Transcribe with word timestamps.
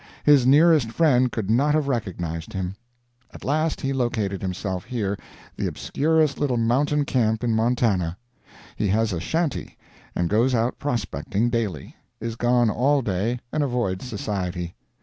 His 0.23 0.47
nearest 0.47 0.91
friend 0.91 1.31
could 1.31 1.51
not 1.51 1.75
have 1.75 1.87
recognized 1.87 2.53
him. 2.53 2.75
At 3.35 3.43
last 3.45 3.81
he 3.81 3.93
located 3.93 4.41
himself 4.41 4.85
here, 4.85 5.15
the 5.57 5.67
obscurest 5.67 6.39
little 6.39 6.57
mountain 6.57 7.05
camp 7.05 7.43
in 7.43 7.53
Montana; 7.55 8.17
he 8.75 8.87
has 8.87 9.13
a 9.13 9.19
shanty, 9.19 9.77
and 10.15 10.27
goes 10.27 10.55
out 10.55 10.79
prospecting 10.79 11.51
daily; 11.51 11.95
is 12.19 12.35
gone 12.35 12.71
all 12.71 13.03
day, 13.03 13.41
and 13.53 13.61
avoids 13.61 14.03
society. 14.07 14.75